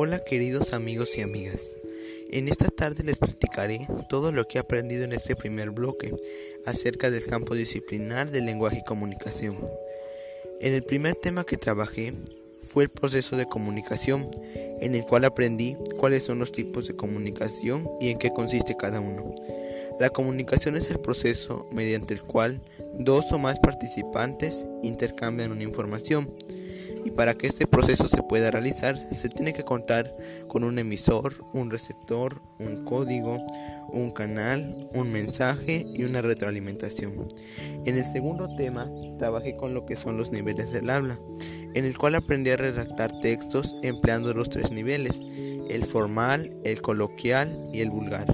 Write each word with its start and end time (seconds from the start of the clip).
Hola 0.00 0.22
queridos 0.22 0.74
amigos 0.74 1.18
y 1.18 1.22
amigas. 1.22 1.76
En 2.30 2.46
esta 2.46 2.68
tarde 2.68 3.02
les 3.02 3.18
platicaré 3.18 3.84
todo 4.08 4.30
lo 4.30 4.46
que 4.46 4.58
he 4.58 4.60
aprendido 4.60 5.02
en 5.02 5.12
este 5.12 5.34
primer 5.34 5.72
bloque 5.72 6.14
acerca 6.66 7.10
del 7.10 7.26
campo 7.26 7.56
disciplinar 7.56 8.30
del 8.30 8.46
lenguaje 8.46 8.78
y 8.78 8.84
comunicación. 8.84 9.58
En 10.60 10.72
el 10.72 10.84
primer 10.84 11.16
tema 11.16 11.42
que 11.42 11.56
trabajé 11.56 12.12
fue 12.62 12.84
el 12.84 12.90
proceso 12.90 13.34
de 13.34 13.46
comunicación, 13.46 14.24
en 14.80 14.94
el 14.94 15.04
cual 15.04 15.24
aprendí 15.24 15.76
cuáles 15.98 16.22
son 16.22 16.38
los 16.38 16.52
tipos 16.52 16.86
de 16.86 16.94
comunicación 16.94 17.84
y 18.00 18.10
en 18.10 18.18
qué 18.20 18.30
consiste 18.30 18.76
cada 18.76 19.00
uno. 19.00 19.34
La 19.98 20.10
comunicación 20.10 20.76
es 20.76 20.92
el 20.92 21.00
proceso 21.00 21.68
mediante 21.72 22.14
el 22.14 22.22
cual 22.22 22.60
dos 23.00 23.32
o 23.32 23.40
más 23.40 23.58
participantes 23.58 24.64
intercambian 24.84 25.50
una 25.50 25.64
información 25.64 26.30
y 27.08 27.10
para 27.10 27.34
que 27.34 27.46
este 27.46 27.66
proceso 27.66 28.06
se 28.06 28.22
pueda 28.22 28.50
realizar 28.50 28.98
se 28.98 29.30
tiene 29.30 29.54
que 29.54 29.64
contar 29.64 30.12
con 30.46 30.62
un 30.62 30.78
emisor, 30.78 31.34
un 31.54 31.70
receptor, 31.70 32.38
un 32.58 32.84
código, 32.84 33.38
un 33.92 34.10
canal, 34.10 34.90
un 34.92 35.10
mensaje 35.10 35.86
y 35.94 36.04
una 36.04 36.20
retroalimentación. 36.20 37.14
En 37.86 37.96
el 37.96 38.04
segundo 38.04 38.54
tema 38.56 38.86
trabajé 39.18 39.56
con 39.56 39.72
lo 39.72 39.86
que 39.86 39.96
son 39.96 40.18
los 40.18 40.32
niveles 40.32 40.70
del 40.70 40.90
habla, 40.90 41.18
en 41.74 41.86
el 41.86 41.96
cual 41.96 42.14
aprendí 42.14 42.50
a 42.50 42.58
redactar 42.58 43.10
textos 43.20 43.74
empleando 43.82 44.34
los 44.34 44.50
tres 44.50 44.70
niveles, 44.70 45.22
el 45.70 45.86
formal, 45.86 46.50
el 46.64 46.82
coloquial 46.82 47.48
y 47.72 47.80
el 47.80 47.90
vulgar. 47.90 48.26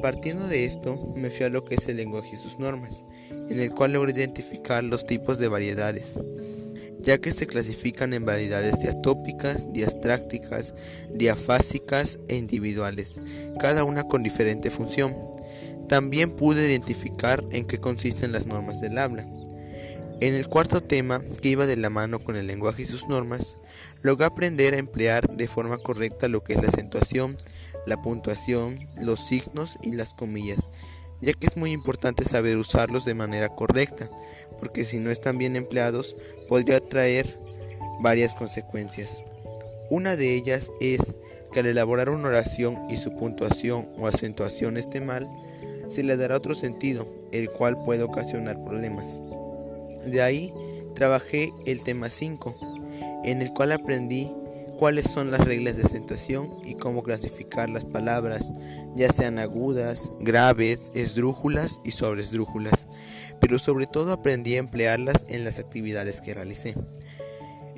Partiendo 0.00 0.48
de 0.48 0.64
esto, 0.64 1.12
me 1.16 1.28
fui 1.28 1.44
a 1.44 1.50
lo 1.50 1.66
que 1.66 1.74
es 1.74 1.86
el 1.88 1.98
lenguaje 1.98 2.30
y 2.32 2.38
sus 2.38 2.58
normas, 2.58 3.04
en 3.50 3.60
el 3.60 3.72
cual 3.72 3.92
logré 3.92 4.12
identificar 4.12 4.82
los 4.84 5.06
tipos 5.06 5.38
de 5.38 5.48
variedades, 5.48 6.18
ya 7.02 7.18
que 7.18 7.32
se 7.32 7.46
clasifican 7.46 8.12
en 8.12 8.24
variedades 8.24 8.78
diatópicas, 8.80 9.72
diastrácticas, 9.72 10.74
diafásicas 11.14 12.18
e 12.28 12.36
individuales, 12.36 13.14
cada 13.60 13.84
una 13.84 14.04
con 14.04 14.22
diferente 14.22 14.70
función. 14.70 15.14
También 15.88 16.30
pude 16.30 16.66
identificar 16.66 17.42
en 17.50 17.66
qué 17.66 17.78
consisten 17.78 18.32
las 18.32 18.46
normas 18.46 18.80
del 18.80 18.98
habla. 18.98 19.24
En 20.20 20.34
el 20.34 20.48
cuarto 20.48 20.82
tema, 20.82 21.22
que 21.40 21.48
iba 21.48 21.66
de 21.66 21.76
la 21.76 21.88
mano 21.88 22.18
con 22.18 22.36
el 22.36 22.46
lenguaje 22.46 22.82
y 22.82 22.86
sus 22.86 23.08
normas, 23.08 23.56
logré 24.02 24.26
aprender 24.26 24.74
a 24.74 24.78
emplear 24.78 25.28
de 25.28 25.48
forma 25.48 25.78
correcta 25.78 26.28
lo 26.28 26.44
que 26.44 26.52
es 26.52 26.62
la 26.62 26.68
acentuación, 26.68 27.36
la 27.86 27.96
puntuación, 28.02 28.78
los 29.00 29.26
signos 29.26 29.78
y 29.82 29.92
las 29.92 30.12
comillas, 30.12 30.68
ya 31.22 31.32
que 31.32 31.46
es 31.46 31.56
muy 31.56 31.72
importante 31.72 32.24
saber 32.24 32.58
usarlos 32.58 33.06
de 33.06 33.14
manera 33.14 33.48
correcta, 33.48 34.08
porque 34.60 34.84
si 34.84 34.98
no 34.98 35.10
están 35.10 35.38
bien 35.38 35.56
empleados 35.56 36.14
podría 36.48 36.80
traer 36.80 37.26
varias 38.00 38.34
consecuencias. 38.34 39.22
Una 39.90 40.14
de 40.14 40.34
ellas 40.34 40.70
es 40.80 41.00
que 41.52 41.60
al 41.60 41.66
elaborar 41.66 42.10
una 42.10 42.28
oración 42.28 42.78
y 42.88 42.96
su 42.96 43.16
puntuación 43.16 43.86
o 43.98 44.06
acentuación 44.06 44.76
esté 44.76 45.00
mal, 45.00 45.26
se 45.88 46.04
le 46.04 46.16
dará 46.16 46.36
otro 46.36 46.54
sentido, 46.54 47.06
el 47.32 47.50
cual 47.50 47.76
puede 47.84 48.04
ocasionar 48.04 48.62
problemas. 48.64 49.20
De 50.06 50.22
ahí 50.22 50.52
trabajé 50.94 51.52
el 51.66 51.82
tema 51.82 52.08
5, 52.08 52.54
en 53.24 53.42
el 53.42 53.50
cual 53.52 53.72
aprendí 53.72 54.30
cuáles 54.78 55.10
son 55.10 55.30
las 55.30 55.44
reglas 55.44 55.76
de 55.76 55.82
acentuación 55.82 56.48
y 56.64 56.74
cómo 56.74 57.02
clasificar 57.02 57.68
las 57.68 57.84
palabras, 57.84 58.52
ya 58.96 59.12
sean 59.12 59.38
agudas, 59.38 60.10
graves, 60.20 60.92
esdrújulas 60.94 61.80
y 61.84 61.90
sobresdrújulas, 61.90 62.86
pero 63.50 63.58
sobre 63.58 63.88
todo 63.88 64.12
aprendí 64.12 64.54
a 64.54 64.60
emplearlas 64.60 65.24
en 65.28 65.42
las 65.42 65.58
actividades 65.58 66.20
que 66.20 66.34
realicé. 66.34 66.72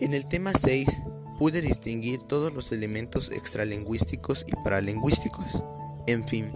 En 0.00 0.12
el 0.12 0.28
tema 0.28 0.52
6 0.54 0.86
pude 1.38 1.62
distinguir 1.62 2.20
todos 2.20 2.52
los 2.52 2.72
elementos 2.72 3.30
extralingüísticos 3.30 4.44
y 4.46 4.52
paralingüísticos. 4.64 5.62
En 6.06 6.28
fin, 6.28 6.52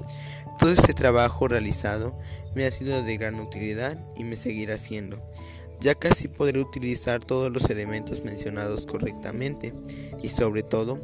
todo 0.58 0.70
este 0.70 0.92
trabajo 0.92 1.48
realizado 1.48 2.14
me 2.54 2.66
ha 2.66 2.70
sido 2.70 3.02
de 3.02 3.16
gran 3.16 3.40
utilidad 3.40 3.98
y 4.18 4.24
me 4.24 4.36
seguirá 4.36 4.76
siendo, 4.76 5.16
ya 5.80 5.94
que 5.94 6.08
así 6.08 6.28
podré 6.28 6.60
utilizar 6.60 7.24
todos 7.24 7.50
los 7.50 7.70
elementos 7.70 8.22
mencionados 8.22 8.84
correctamente 8.84 9.72
y 10.22 10.28
sobre 10.28 10.62
todo 10.62 11.00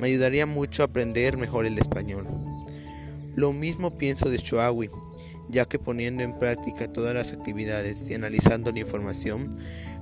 me 0.00 0.06
ayudaría 0.06 0.46
mucho 0.46 0.80
a 0.80 0.86
aprender 0.86 1.36
mejor 1.36 1.66
el 1.66 1.76
español. 1.76 2.26
Lo 3.36 3.52
mismo 3.52 3.98
pienso 3.98 4.30
de 4.30 4.38
Shoawi, 4.38 4.88
ya 5.50 5.64
que 5.64 5.78
poniendo 5.78 6.22
en 6.22 6.38
práctica 6.38 6.88
todas 6.88 7.14
las 7.14 7.32
actividades 7.32 8.08
y 8.08 8.14
analizando 8.14 8.72
la 8.72 8.80
información, 8.80 9.56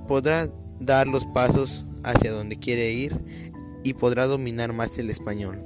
podrá 0.07 0.47
dar 0.79 1.07
los 1.07 1.25
pasos 1.25 1.85
hacia 2.03 2.31
donde 2.31 2.57
quiere 2.57 2.91
ir 2.91 3.15
y 3.83 3.93
podrá 3.93 4.25
dominar 4.25 4.73
más 4.73 4.97
el 4.97 5.09
español. 5.09 5.59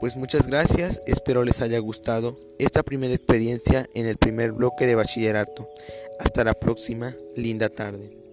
Pues 0.00 0.16
muchas 0.16 0.46
gracias, 0.46 1.02
espero 1.06 1.42
les 1.44 1.60
haya 1.60 1.78
gustado 1.80 2.38
esta 2.58 2.82
primera 2.82 3.14
experiencia 3.14 3.88
en 3.94 4.06
el 4.06 4.16
primer 4.16 4.52
bloque 4.52 4.86
de 4.86 4.94
bachillerato. 4.94 5.68
Hasta 6.20 6.44
la 6.44 6.54
próxima, 6.54 7.14
linda 7.36 7.68
tarde. 7.68 8.27